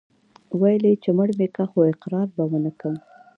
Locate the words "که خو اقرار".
1.55-2.27